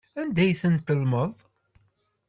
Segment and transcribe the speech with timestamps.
[0.19, 1.33] Anda ay ten-tellmeḍ?